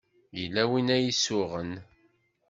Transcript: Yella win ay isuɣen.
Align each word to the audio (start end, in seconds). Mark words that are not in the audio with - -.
Yella 0.39 0.63
win 0.69 0.93
ay 0.95 1.05
isuɣen. 1.11 1.71